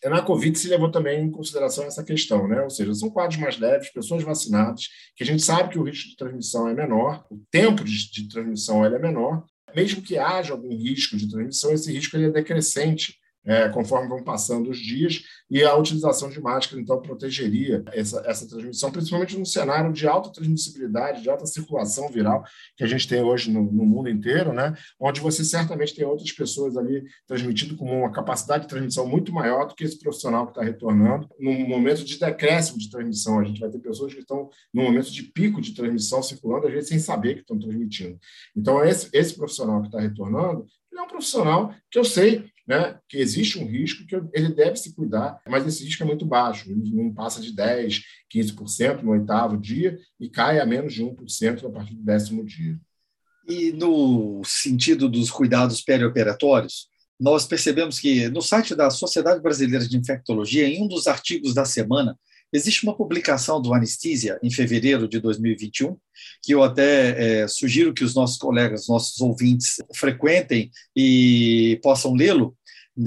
[0.10, 2.62] na Covid se levou também em consideração essa questão, né?
[2.62, 6.10] Ou seja, são quadros mais leves, pessoas vacinadas, que a gente sabe que o risco
[6.10, 10.70] de transmissão é menor, o tempo de, de transmissão é menor, mesmo que haja algum
[10.70, 15.63] risco de transmissão, esse risco ele é decrescente é, conforme vão passando os dias, e
[15.63, 21.21] a utilização de máscara, então, protegeria essa, essa transmissão, principalmente num cenário de alta transmissibilidade,
[21.21, 22.43] de alta circulação viral
[22.77, 24.73] que a gente tem hoje no, no mundo inteiro, né?
[24.99, 29.67] onde você certamente tem outras pessoas ali transmitindo com uma capacidade de transmissão muito maior
[29.67, 31.29] do que esse profissional que está retornando.
[31.39, 35.12] Num momento de decréscimo de transmissão, a gente vai ter pessoas que estão num momento
[35.12, 38.17] de pico de transmissão circulando, às vezes sem saber que estão transmitindo.
[38.56, 42.97] Então, esse, esse profissional que está retornando, ele é um profissional que eu sei né,
[43.10, 46.69] que existe um risco que ele deve se cuidar, mas esse risco é muito baixo,
[46.69, 48.02] não passa de 10%,
[48.34, 52.80] 15% no oitavo dia e cai a menos de 1% a partir do décimo dia.
[53.47, 56.88] E no sentido dos cuidados perioperatórios,
[57.19, 61.65] nós percebemos que no site da Sociedade Brasileira de Infectologia, em um dos artigos da
[61.65, 62.17] semana,
[62.54, 65.98] existe uma publicação do Anesthesia em fevereiro de 2021,
[66.42, 72.56] que eu até é, sugiro que os nossos colegas, nossos ouvintes, frequentem e possam lê-lo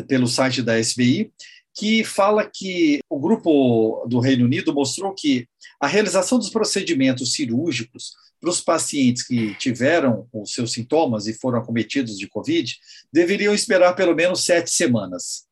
[0.09, 1.31] pelo site da SBI,
[1.73, 5.47] que fala que o grupo do Reino Unido mostrou que
[5.81, 11.59] a realização dos procedimentos cirúrgicos para os pacientes que tiveram os seus sintomas e foram
[11.59, 12.75] acometidos de Covid
[13.13, 15.47] deveriam esperar pelo menos sete semanas.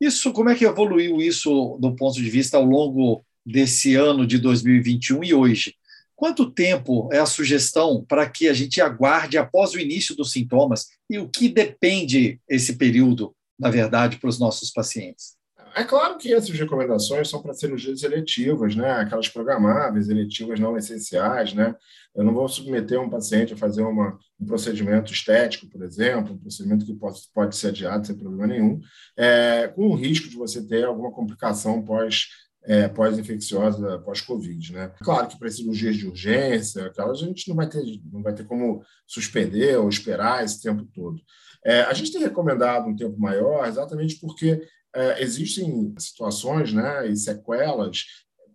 [0.00, 4.38] Isso, como é que evoluiu isso do ponto de vista ao longo desse ano de
[4.38, 5.74] 2021 e hoje?
[6.14, 10.86] Quanto tempo é a sugestão para que a gente aguarde após o início dos sintomas
[11.08, 15.38] e o que depende esse período, na verdade, para os nossos pacientes?
[15.74, 18.90] É claro que essas recomendações são para cirurgias eletivas, né?
[18.90, 21.54] aquelas programáveis, eletivas não essenciais.
[21.54, 21.72] Né?
[22.16, 26.38] Eu não vou submeter um paciente a fazer uma, um procedimento estético, por exemplo, um
[26.38, 28.80] procedimento que pode, pode ser adiado sem problema nenhum,
[29.16, 32.26] é, com o risco de você ter alguma complicação pós
[32.64, 34.72] é, pós-infecciosa, pós-Covid.
[34.72, 34.92] Né?
[35.00, 38.44] Claro que para cirurgias de urgência, aquelas a gente não vai ter, não vai ter
[38.44, 41.20] como suspender ou esperar esse tempo todo.
[41.64, 44.62] É, a gente tem recomendado um tempo maior exatamente porque
[44.94, 48.04] é, existem situações né, e sequelas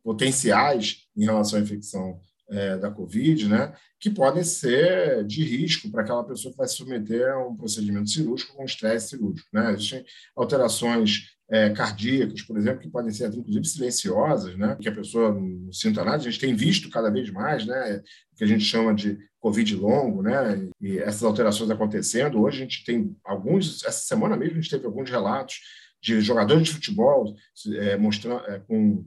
[0.03, 6.01] potenciais em relação à infecção é, da Covid, né, que podem ser de risco para
[6.01, 9.47] aquela pessoa que vai se submeter a um procedimento cirúrgico com estresse cirúrgico.
[9.53, 9.71] Né?
[9.71, 14.77] Existem alterações é, cardíacas, por exemplo, que podem ser inclusive silenciosas, né?
[14.79, 16.17] que a pessoa não sinta nada.
[16.17, 18.01] A gente tem visto cada vez mais, né?
[18.31, 20.69] o que a gente chama de Covid longo, né?
[20.81, 22.41] e essas alterações acontecendo.
[22.41, 25.59] Hoje a gente tem alguns, essa semana mesmo a gente teve alguns relatos
[26.01, 27.33] de jogadores de futebol
[27.75, 29.05] é, mostrando, é, com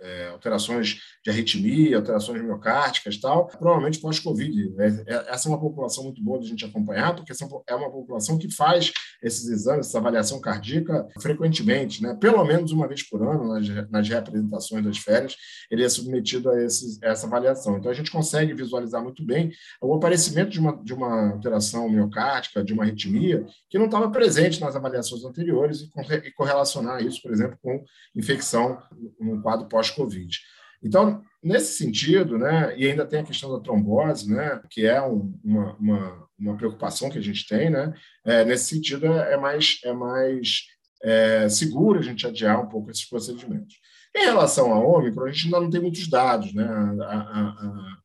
[0.00, 4.70] é, alterações de arritmia, alterações miocárticas tal, provavelmente pós-Covid.
[4.70, 5.04] Né?
[5.06, 7.90] É, essa é uma população muito boa de a gente acompanhar, porque essa é uma
[7.90, 12.16] população que faz esses exames, essa avaliação cardíaca frequentemente, né?
[12.20, 15.36] pelo menos uma vez por ano, nas, nas representações das férias,
[15.70, 17.78] ele é submetido a, esses, a essa avaliação.
[17.78, 22.62] Então, a gente consegue visualizar muito bem o aparecimento de uma, de uma alteração miocárdica,
[22.62, 27.32] de uma arritmia, que não estava presente nas avaliações anteriores e, e correlacionar isso, por
[27.32, 27.82] exemplo, com
[28.14, 28.78] infecção
[29.20, 30.38] no quadro pós-Covid.
[30.82, 35.38] Então, nesse sentido, né, e ainda tem a questão da trombose, né, que é um,
[35.42, 39.92] uma, uma, uma, preocupação que a gente tem, né, é, nesse sentido é mais, é
[39.92, 40.64] mais
[41.02, 43.76] é, seguro a gente adiar um pouco esses procedimentos.
[44.14, 46.52] Em relação à Ômicron, a gente ainda não tem muitos dados.
[46.52, 47.40] Né, a, a,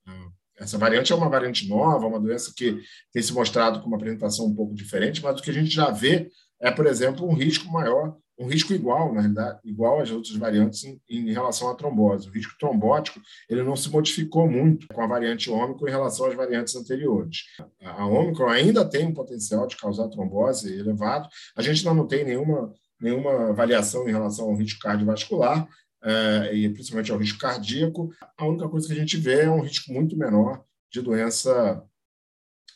[0.08, 2.82] a, essa variante é uma variante nova, uma doença que
[3.14, 5.90] tem se mostrado com uma apresentação um pouco diferente, mas o que a gente já
[5.92, 6.30] vê
[6.62, 10.86] é, por exemplo, um risco maior um risco igual, na realidade, igual às outras variantes
[10.86, 12.30] em, em, relação à trombose.
[12.30, 16.36] O risco trombótico ele não se modificou muito com a variante Ômicron em relação às
[16.36, 17.44] variantes anteriores.
[17.84, 21.28] A, Ômicron ainda tem um potencial de causar trombose elevado.
[21.54, 25.68] A gente ainda não tem nenhuma, nenhuma variação em relação ao risco cardiovascular,
[26.02, 28.10] é, e principalmente ao risco cardíaco.
[28.38, 31.84] A única coisa que a gente vê é um risco muito menor de doença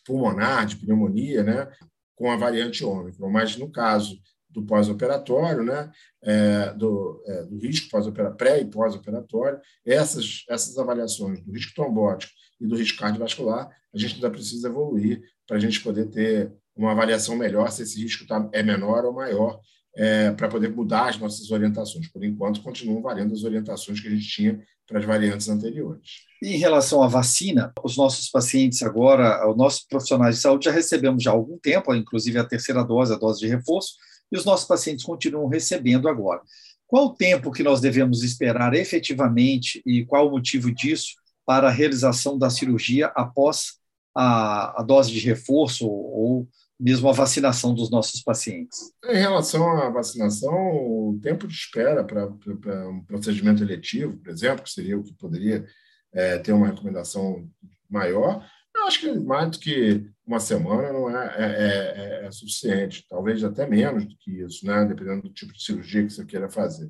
[0.06, 1.72] pulmonar, de pneumonia, né,
[2.16, 3.30] com a variante Ômicron.
[3.30, 4.20] Mas no caso
[4.54, 11.42] do pós-operatório, né, é, do, é, do risco pós-operatório, pré e pós-operatório, essas, essas avaliações
[11.44, 15.82] do risco trombótico e do risco cardiovascular, a gente ainda precisa evoluir para a gente
[15.82, 19.60] poder ter uma avaliação melhor se esse risco tá, é menor ou maior,
[19.96, 22.08] é, para poder mudar as nossas orientações.
[22.08, 26.24] Por enquanto, continuam valendo as orientações que a gente tinha para as variantes anteriores.
[26.42, 31.24] Em relação à vacina, os nossos pacientes agora, os nossos profissionais de saúde já recebemos
[31.24, 33.94] já há algum tempo, inclusive a terceira dose, a dose de reforço,
[34.34, 36.42] e os nossos pacientes continuam recebendo agora.
[36.88, 41.14] Qual o tempo que nós devemos esperar efetivamente e qual o motivo disso
[41.46, 43.74] para a realização da cirurgia após
[44.16, 46.48] a, a dose de reforço ou
[46.80, 48.92] mesmo a vacinação dos nossos pacientes?
[49.06, 52.28] Em relação à vacinação, o tempo de espera para,
[52.60, 55.66] para um procedimento eletivo, por exemplo, que seria o que poderia
[56.12, 57.48] é, ter uma recomendação
[57.90, 63.06] maior, eu acho que mais do que uma semana não é, é, é, é, suficiente,
[63.10, 64.86] talvez até menos do que isso, né?
[64.86, 66.90] dependendo do tipo de cirurgia que você queira fazer.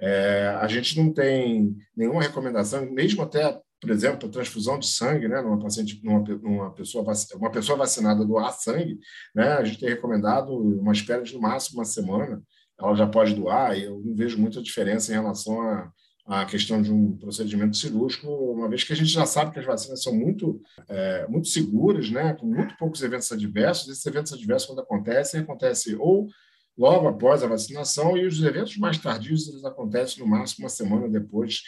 [0.00, 5.42] É, a gente não tem nenhuma recomendação, mesmo até por exemplo, transfusão de sangue, né,
[5.42, 8.98] numa paciente, numa, numa pessoa, uma pessoa vacinada doar sangue,
[9.34, 12.42] né, a gente tem recomendado uma espera de no máximo uma semana,
[12.80, 15.92] ela já pode doar, e eu não vejo muita diferença em relação a,
[16.26, 19.66] a questão de um procedimento cirúrgico, uma vez que a gente já sabe que as
[19.66, 23.88] vacinas são muito, é, muito seguras, né, com muito poucos eventos adversos.
[23.88, 26.28] Esses eventos adversos, quando acontecem, acontecem ou
[26.76, 31.08] logo após a vacinação, e os eventos mais tardios eles acontecem no máximo uma semana
[31.08, 31.62] depois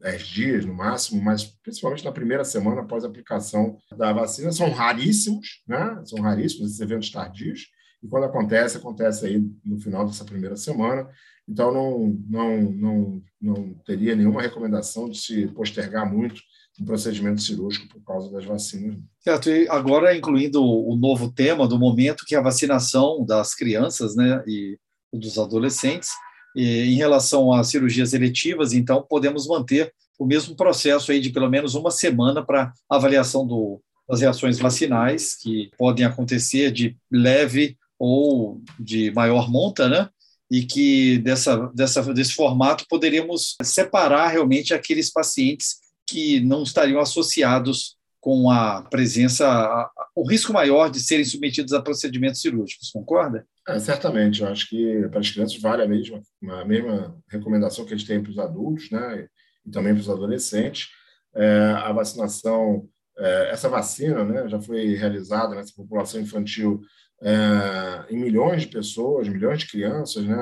[0.00, 4.70] dez dias no máximo, mas principalmente na primeira semana após a aplicação da vacina, são
[4.70, 6.00] raríssimos, né?
[6.06, 7.68] São raríssimos esses eventos tardios,
[8.02, 11.06] e quando acontece, acontece aí no final dessa primeira semana.
[11.50, 16.40] Então, não, não, não, não teria nenhuma recomendação de se postergar muito
[16.80, 18.96] um procedimento cirúrgico por causa das vacinas.
[19.18, 24.14] Certo, e agora incluindo o novo tema do momento, que é a vacinação das crianças
[24.14, 24.78] né, e
[25.12, 26.10] dos adolescentes,
[26.56, 31.74] em relação às cirurgias eletivas, então, podemos manter o mesmo processo aí de pelo menos
[31.74, 39.10] uma semana para avaliação do, das reações vacinais, que podem acontecer de leve ou de
[39.12, 40.08] maior monta, né?
[40.50, 45.76] E que dessa, dessa, desse formato poderíamos separar realmente aqueles pacientes
[46.08, 52.40] que não estariam associados com a presença, o risco maior de serem submetidos a procedimentos
[52.40, 53.46] cirúrgicos, concorda?
[53.66, 57.94] É, certamente, eu acho que para as crianças vale a mesma, a mesma recomendação que
[57.94, 59.26] a gente tem para os adultos, né,
[59.64, 60.88] e também para os adolescentes.
[61.34, 62.86] É, a vacinação,
[63.18, 66.80] é, essa vacina, né, já foi realizada nessa população infantil
[67.22, 70.36] é, em milhões de pessoas, milhões de crianças, né,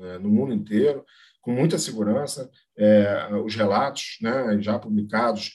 [0.00, 1.04] é, no mundo inteiro,
[1.40, 2.50] com muita segurança.
[2.76, 5.52] É, os relatos, né, já publicados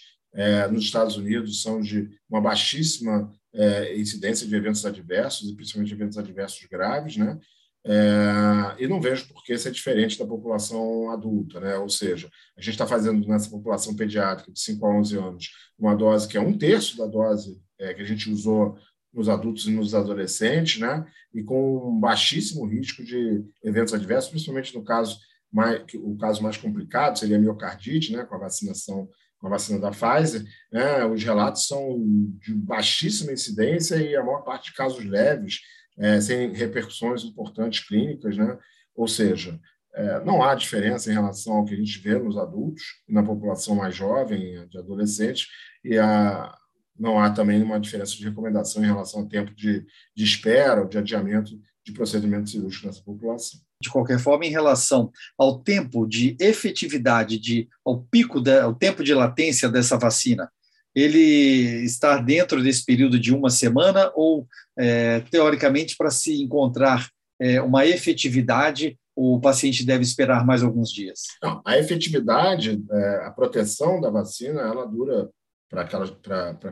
[0.69, 6.17] nos Estados Unidos são de uma baixíssima é, incidência de eventos adversos, e principalmente eventos
[6.17, 7.39] adversos graves, né?
[7.85, 11.77] É, e não vejo por que ser diferente da população adulta, né?
[11.77, 15.95] Ou seja, a gente está fazendo nessa população pediátrica de 5 a 11 anos uma
[15.95, 18.77] dose que é um terço da dose é, que a gente usou
[19.13, 21.05] nos adultos e nos adolescentes, né?
[21.33, 25.19] E com um baixíssimo risco de eventos adversos, principalmente no caso
[25.51, 28.23] mais, o caso mais complicado seria a miocardite, né?
[28.23, 31.97] Com a vacinação com a vacina da Pfizer, né, os relatos são
[32.39, 35.61] de baixíssima incidência e a maior parte de casos leves,
[35.97, 38.57] é, sem repercussões importantes clínicas, né?
[38.95, 39.59] Ou seja,
[39.93, 43.75] é, não há diferença em relação ao que a gente vê nos adultos na população
[43.75, 45.47] mais jovem, de adolescentes,
[45.83, 46.53] e a,
[46.99, 49.85] não há também uma diferença de recomendação em relação ao tempo de,
[50.15, 55.09] de espera ou de adiamento de procedimento cirúrgico nessa população de qualquer forma, em relação
[55.37, 60.51] ao tempo de efetividade, de, ao pico, de, ao tempo de latência dessa vacina,
[60.93, 64.45] ele está dentro desse período de uma semana ou,
[64.77, 67.09] é, teoricamente, para se encontrar
[67.39, 71.21] é, uma efetividade, o paciente deve esperar mais alguns dias?
[71.41, 75.29] Não, a efetividade, é, a proteção da vacina, ela dura
[75.69, 75.85] para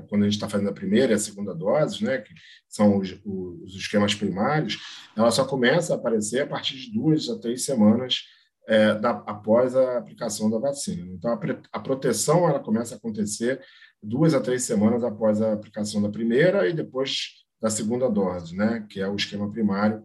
[0.10, 2.34] quando a gente está fazendo a primeira e a segunda dose, né, que
[2.68, 4.78] são os, os, esquemas primários,
[5.16, 8.24] ela só começa a aparecer a partir de duas a três semanas
[8.68, 11.06] é, da, após a aplicação da vacina.
[11.14, 11.40] Então, a,
[11.72, 13.62] a, proteção ela começa a acontecer
[14.02, 18.86] duas a três semanas após a aplicação da primeira e depois da segunda dose, né,
[18.90, 20.04] que é o esquema primário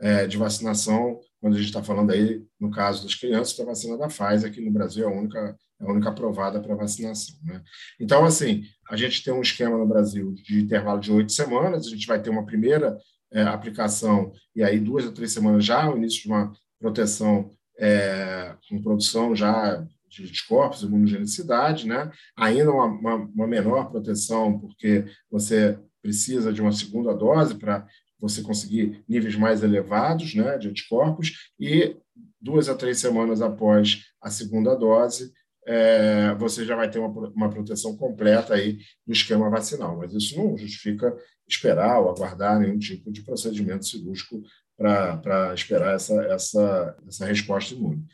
[0.00, 3.98] é, de vacinação, quando a gente está falando aí, no caso das crianças, da vacina
[3.98, 7.34] da Pfizer, que no Brasil é a única é a única aprovada para vacinação.
[7.42, 7.60] Né?
[7.98, 11.90] Então, assim, a gente tem um esquema no Brasil de intervalo de oito semanas, a
[11.90, 12.96] gente vai ter uma primeira
[13.32, 18.54] é, aplicação, e aí duas ou três semanas já, o início de uma proteção é,
[18.68, 22.08] com produção já de anticorpos, imunogenicidade, né?
[22.36, 27.84] ainda uma, uma, uma menor proteção, porque você precisa de uma segunda dose para
[28.22, 31.96] você conseguir níveis mais elevados né, de anticorpos, e
[32.40, 35.32] duas a três semanas após a segunda dose,
[35.66, 39.96] é, você já vai ter uma, uma proteção completa aí do esquema vacinal.
[39.98, 41.14] Mas isso não justifica
[41.48, 44.40] esperar ou aguardar nenhum tipo de procedimento cirúrgico
[44.76, 48.04] para esperar essa, essa, essa resposta imune.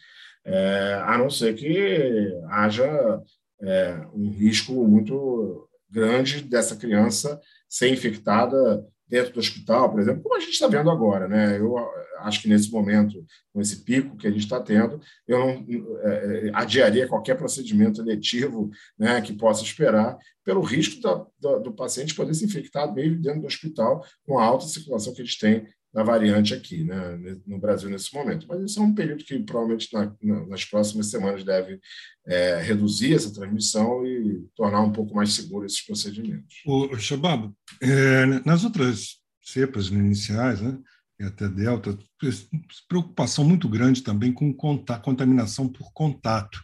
[0.44, 3.22] É, a não ser que haja
[3.60, 10.36] é, um risco muito grande dessa criança ser infectada dentro do hospital, por exemplo, como
[10.36, 11.26] a gente está vendo agora.
[11.26, 11.58] Né?
[11.58, 11.76] Eu
[12.20, 15.66] acho que nesse momento, com esse pico que a gente está tendo, eu não
[16.02, 22.14] é, adiaria qualquer procedimento eletivo né, que possa esperar, pelo risco da, da, do paciente
[22.14, 25.66] poder se infectar mesmo dentro do hospital, com a alta circulação que a gente tem
[25.92, 28.46] da variante aqui, né, no Brasil nesse momento.
[28.48, 31.80] Mas esse é um período que provavelmente na, na, nas próximas semanas deve
[32.26, 36.56] é, reduzir essa transmissão e tornar um pouco mais seguro esses procedimentos.
[36.66, 40.78] O Shabab, é, nas outras cepas iniciais, né,
[41.18, 41.98] e até delta,
[42.88, 46.62] preocupação muito grande também com contaminação por contato.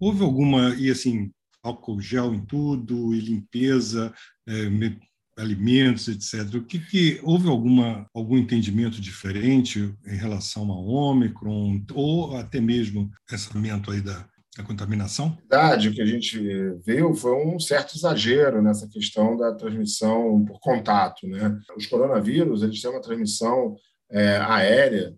[0.00, 1.30] Houve alguma e assim
[1.62, 4.12] álcool gel em tudo e limpeza,
[4.46, 4.68] é,
[5.36, 6.54] alimentos, etc.
[6.54, 13.10] O que, que houve alguma algum entendimento diferente em relação ao Ômicron ou até mesmo
[13.32, 15.36] esse aumento aí da, da contaminação?
[15.50, 16.38] Verdade, o que a gente
[16.84, 21.58] viu foi um certo exagero nessa questão da transmissão por contato, né?
[21.76, 23.76] Os coronavírus eles têm uma transmissão
[24.10, 25.14] é, aérea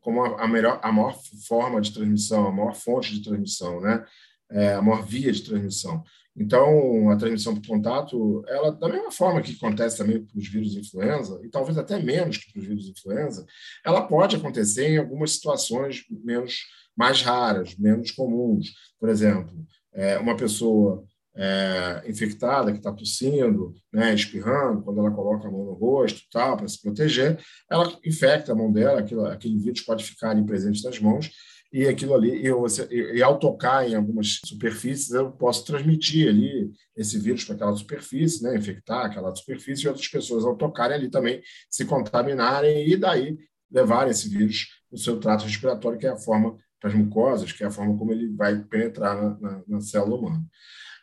[0.00, 4.04] como a, melhor, a maior forma de transmissão, a maior fonte de transmissão, né?
[4.50, 6.02] É, a maior via de transmissão.
[6.38, 10.76] Então, a transmissão por contato, ela da mesma forma que acontece também para os vírus
[10.76, 13.44] influenza, e talvez até menos que para os vírus influenza,
[13.84, 16.60] ela pode acontecer em algumas situações menos
[16.96, 18.72] mais raras, menos comuns.
[19.00, 19.52] Por exemplo,
[19.92, 25.64] é, uma pessoa é, infectada que está tossindo, né, espirrando, quando ela coloca a mão
[25.64, 27.38] no rosto, tal, para se proteger,
[27.70, 31.30] ela infecta a mão dela, aquilo, aquele vírus pode ficar ali presente nas mãos
[31.72, 36.70] e aquilo ali, e, você, e, ao tocar em algumas superfícies, eu posso transmitir ali
[36.96, 41.10] esse vírus para aquela superfície, né, infectar aquela superfície, e outras pessoas, ao tocarem ali
[41.10, 43.36] também, se contaminarem e daí
[43.70, 47.62] levarem esse vírus no seu trato respiratório, que é a forma para as mucosas, que
[47.62, 50.44] é a forma como ele vai penetrar na, na, na célula humana.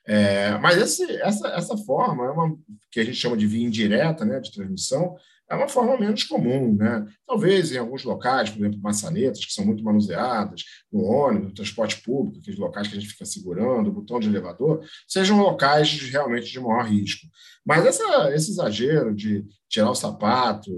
[0.08, 2.58] É, mas esse, essa, essa forma, é uma,
[2.91, 5.15] que a gente chama de via indireta né, de transmissão,
[5.49, 6.75] é uma forma menos comum.
[6.75, 7.05] Né?
[7.25, 12.01] Talvez em alguns locais, por exemplo, maçanetas, que são muito manuseadas, no ônibus, no transporte
[12.01, 16.10] público, aqueles locais que a gente fica segurando, o botão de elevador, sejam locais de,
[16.10, 17.27] realmente de maior risco.
[17.65, 20.71] Mas essa, esse exagero de tirar o sapato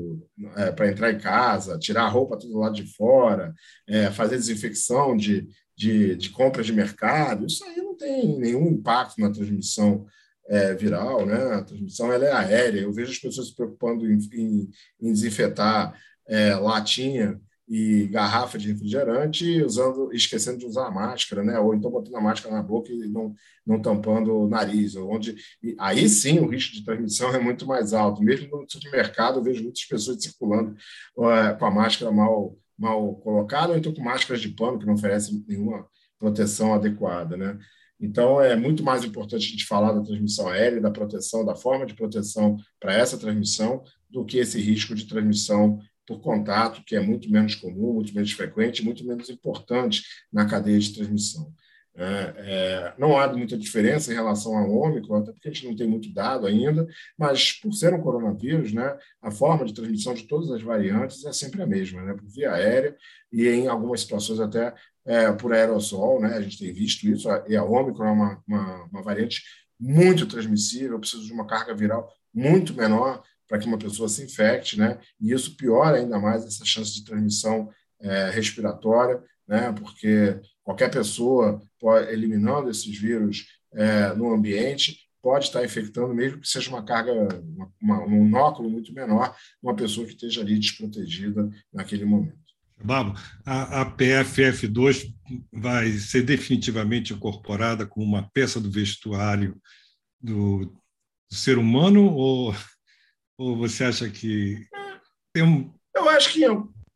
[0.55, 3.53] é, para entrar em casa, tirar a roupa todo lado de fora,
[3.87, 9.19] é, fazer desinfecção de, de, de compras de mercado, isso aí não tem nenhum impacto
[9.19, 10.05] na transmissão
[10.47, 11.35] é, viral, né?
[11.55, 12.81] A transmissão ela é aérea.
[12.81, 14.69] Eu vejo as pessoas se preocupando em, em,
[15.01, 15.93] em desinfetar
[16.27, 21.59] é, latinha e garrafa de refrigerante, usando, esquecendo de usar a máscara, né?
[21.59, 25.35] Ou então botando a máscara na boca e não, não tampando o nariz, onde
[25.77, 28.21] aí sim o risco de transmissão é muito mais alto.
[28.23, 30.75] Mesmo no supermercado, eu vejo muitas pessoas circulando
[31.19, 34.93] é, com a máscara mal mal colocada, ou então com máscaras de pano que não
[34.93, 35.87] oferecem nenhuma
[36.19, 37.57] proteção adequada, né?
[37.99, 41.85] Então, é muito mais importante a gente falar da transmissão aérea, da proteção, da forma
[41.85, 46.99] de proteção para essa transmissão, do que esse risco de transmissão por contato, que é
[46.99, 51.53] muito menos comum, muito menos frequente, muito menos importante na cadeia de transmissão.
[51.99, 55.75] É, é, não há muita diferença em relação ao Ômicron, até porque a gente não
[55.75, 60.27] tem muito dado ainda, mas por ser um coronavírus, né, a forma de transmissão de
[60.27, 62.95] todas as variantes é sempre a mesma, né, por via aérea
[63.33, 64.75] e em algumas situações até
[65.07, 68.83] é, por aerossol, né, a gente tem visto isso, e a Ômicron é uma, uma,
[68.91, 69.41] uma variante
[69.79, 74.77] muito transmissível, precisa de uma carga viral muito menor para que uma pessoa se infecte,
[74.77, 77.69] né, e isso piora ainda mais essa chance de transmissão
[78.01, 81.61] é, respiratória, né, porque qualquer pessoa,
[82.09, 87.71] eliminando esses vírus é, no ambiente, pode estar infectando, mesmo que seja uma carga, uma,
[87.81, 92.46] uma, um inóculo muito menor, uma pessoa que esteja ali desprotegida naquele momento.
[92.83, 95.13] Babo, a, a PFF2
[95.51, 99.59] vai ser definitivamente incorporada como uma peça do vestuário
[100.21, 102.55] do, do ser humano ou,
[103.37, 104.65] ou você acha que
[105.33, 105.73] tem um...
[105.95, 106.43] Eu acho que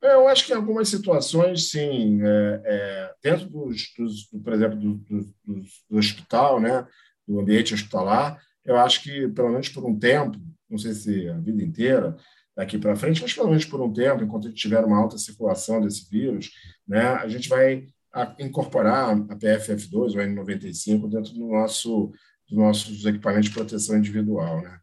[0.02, 4.96] eu acho que em algumas situações, sim, é, é, dentro dos, dos, por exemplo, do,
[4.96, 5.34] do,
[5.90, 6.88] do, hospital, né,
[7.28, 11.38] do ambiente hospitalar, eu acho que, pelo menos por um tempo, não sei se a
[11.38, 12.16] vida inteira,
[12.56, 15.18] daqui para frente, mas pelo menos por um tempo, enquanto a gente tiver uma alta
[15.18, 16.52] circulação desse vírus,
[16.88, 17.86] né, a gente vai
[18.40, 22.12] incorporar a PFF2 ou N95 dentro do nosso,
[22.50, 24.62] dos equipamentos de proteção individual.
[24.62, 24.80] Né?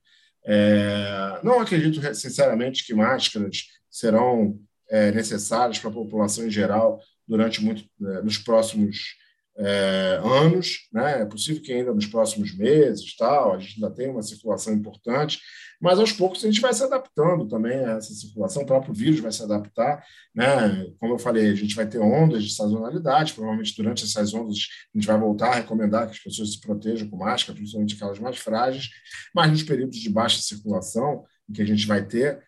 [0.46, 4.58] É, não acredito, sinceramente, que máscaras serão
[4.88, 9.14] é, necessárias para a população em geral durante muito, é, nos próximos
[9.58, 11.22] é, anos, né?
[11.22, 15.40] É possível que ainda nos próximos meses, tal, a gente ainda tem uma circulação importante,
[15.80, 19.18] mas aos poucos a gente vai se adaptando também a essa circulação, o próprio vírus
[19.18, 20.86] vai se adaptar, né?
[21.00, 24.58] Como eu falei, a gente vai ter ondas de sazonalidade, provavelmente durante essas ondas
[24.94, 28.20] a gente vai voltar a recomendar que as pessoas se protejam com máscara, principalmente aquelas
[28.20, 28.88] mais frágeis,
[29.34, 32.46] mas nos períodos de baixa circulação, em que a gente vai ter,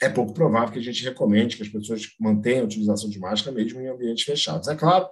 [0.00, 3.54] é pouco provável que a gente recomende que as pessoas mantenham a utilização de máscara
[3.54, 4.68] mesmo em ambientes fechados.
[4.68, 5.06] É claro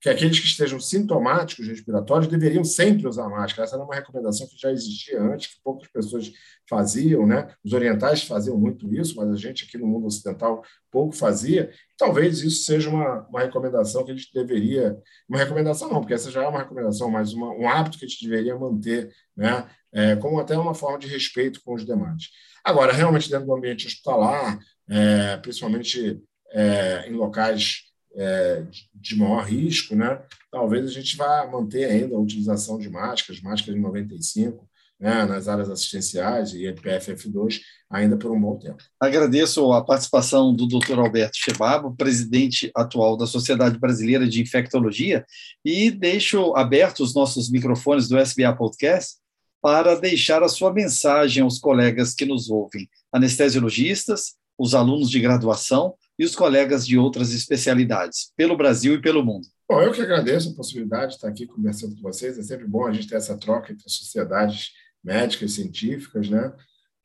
[0.00, 3.64] que aqueles que estejam sintomáticos respiratórios deveriam sempre usar máscara.
[3.64, 6.32] Essa era uma recomendação que já existia antes, que poucas pessoas
[6.68, 7.52] faziam, né?
[7.64, 11.72] Os orientais faziam muito isso, mas a gente aqui no mundo ocidental pouco fazia.
[11.96, 14.96] Talvez isso seja uma, uma recomendação que a gente deveria,
[15.28, 18.08] uma recomendação não, porque essa já é uma recomendação, mas uma, um hábito que a
[18.08, 19.68] gente deveria manter, né?
[19.90, 22.28] É, como até uma forma de respeito com os demais.
[22.62, 26.22] Agora, realmente dentro do ambiente hospitalar, é, principalmente
[26.52, 27.87] é, em locais
[28.18, 28.64] é,
[28.94, 30.20] de maior risco, né?
[30.50, 34.68] talvez a gente vá manter ainda a utilização de máscaras, máscaras de 95,
[35.00, 38.82] né, nas áreas assistenciais e PFF2 ainda por um bom tempo.
[38.98, 40.98] Agradeço a participação do Dr.
[40.98, 45.24] Alberto Chebabo, presidente atual da Sociedade Brasileira de Infectologia,
[45.64, 49.16] e deixo abertos os nossos microfones do SBA Podcast
[49.62, 55.94] para deixar a sua mensagem aos colegas que nos ouvem, anestesiologistas, os alunos de graduação,
[56.18, 59.46] e os colegas de outras especialidades, pelo Brasil e pelo mundo.
[59.68, 62.38] Bom, eu que agradeço a possibilidade de estar aqui conversando com vocês.
[62.38, 64.72] É sempre bom a gente ter essa troca entre sociedades
[65.04, 66.52] médicas e científicas, né?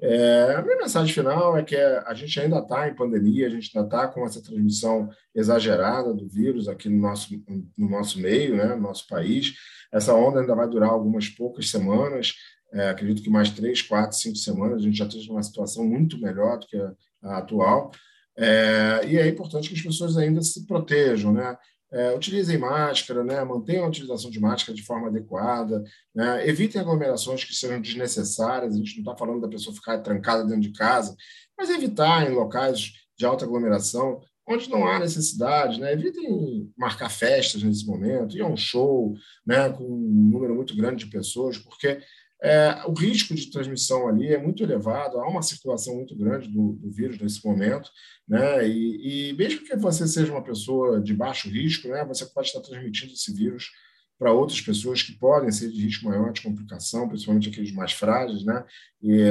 [0.01, 3.71] É, a minha mensagem final é que a gente ainda está em pandemia, a gente
[3.73, 7.29] ainda está com essa transmissão exagerada do vírus aqui no nosso,
[7.77, 9.53] no nosso meio, né, no nosso país.
[9.93, 12.33] Essa onda ainda vai durar algumas poucas semanas,
[12.73, 16.19] é, acredito que mais três, quatro, cinco semanas a gente já esteja numa situação muito
[16.19, 16.93] melhor do que a,
[17.23, 17.91] a atual.
[18.37, 21.57] É, e é importante que as pessoas ainda se protejam, né?
[21.91, 23.43] É, utilizem máscara, né?
[23.43, 25.83] mantenham a utilização de máscara de forma adequada,
[26.15, 26.47] né?
[26.49, 28.73] evitem aglomerações que sejam desnecessárias.
[28.73, 31.15] A gente não está falando da pessoa ficar trancada dentro de casa,
[31.55, 35.79] mas evitar em locais de alta aglomeração, onde não há necessidade.
[35.79, 35.93] Né?
[35.93, 39.13] Evitem marcar festas nesse momento, ir a um show
[39.45, 39.69] né?
[39.69, 41.99] com um número muito grande de pessoas, porque
[42.43, 46.73] é, o risco de transmissão ali é muito elevado, há uma circulação muito grande do,
[46.73, 47.89] do vírus nesse momento,
[48.27, 48.67] né?
[48.67, 52.59] E, e, mesmo que você seja uma pessoa de baixo risco, né, você pode estar
[52.59, 53.71] transmitindo esse vírus
[54.19, 58.43] para outras pessoas que podem ser de risco maior de complicação, principalmente aqueles mais frágeis,
[58.43, 58.65] né?
[59.01, 59.21] E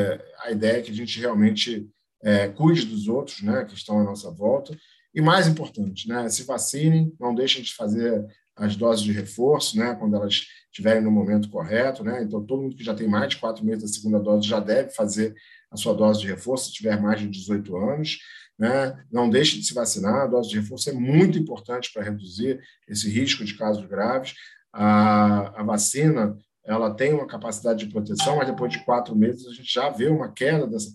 [0.41, 1.87] a ideia é que a gente realmente
[2.23, 4.75] é, cuide dos outros, né, que estão à nossa volta.
[5.15, 8.25] E mais importante, né, se vacinem, não deixem de fazer
[8.57, 12.23] as doses de reforço, né, quando elas estiverem no momento correto, né?
[12.23, 14.91] Então, todo mundo que já tem mais de quatro meses da segunda dose já deve
[14.91, 15.35] fazer
[15.71, 18.19] a sua dose de reforço, se tiver mais de 18 anos.
[18.59, 19.05] Né?
[19.11, 23.09] Não deixe de se vacinar, a dose de reforço é muito importante para reduzir esse
[23.11, 24.35] risco de casos graves.
[24.73, 29.53] A, a vacina ela tem uma capacidade de proteção, mas depois de quatro meses a
[29.53, 30.93] gente já vê uma queda dessa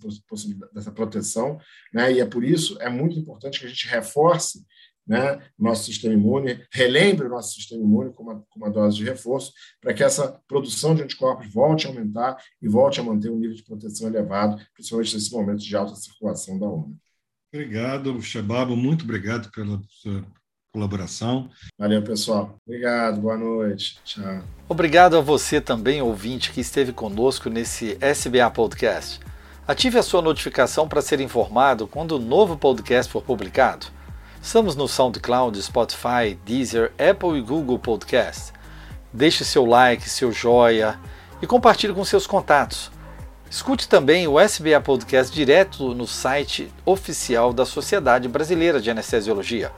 [0.74, 1.60] dessa proteção,
[1.94, 2.14] né?
[2.14, 4.66] E é por isso é muito importante que a gente reforce
[5.08, 9.04] né, nosso sistema imune, relembre o nosso sistema imune com uma, com uma dose de
[9.04, 13.38] reforço, para que essa produção de anticorpos volte a aumentar e volte a manter um
[13.38, 16.96] nível de proteção elevado, principalmente nesse momento de alta circulação da onda.
[17.54, 20.26] Obrigado, Shababo, muito obrigado pela sua
[20.72, 21.50] colaboração.
[21.80, 22.60] Valeu, pessoal.
[22.68, 23.98] Obrigado, boa noite.
[24.04, 24.44] Tchau.
[24.68, 29.20] Obrigado a você também, ouvinte, que esteve conosco nesse SBA Podcast.
[29.68, 33.97] Ative a sua notificação para ser informado quando o novo podcast for publicado.
[34.42, 38.54] Estamos no SoundCloud, Spotify, Deezer, Apple e Google Podcast.
[39.12, 41.00] Deixe seu like, seu joia
[41.42, 42.92] e compartilhe com seus contatos.
[43.50, 49.72] Escute também o SBA Podcast direto no site oficial da Sociedade Brasileira de Anestesiologia,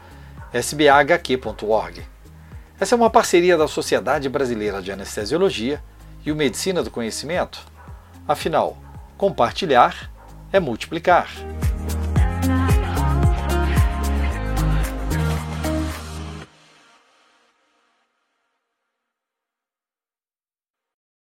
[0.53, 2.03] sbahq.org.
[2.80, 5.84] Essa é uma parceria da Sociedade Brasileira de Anestesiologia
[6.26, 7.60] e o Medicina do Conhecimento.
[8.28, 8.78] Afinal,
[9.18, 10.12] compartilhar
[10.51, 11.30] é multiplicar.